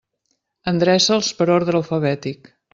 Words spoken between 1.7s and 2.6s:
alfabètic.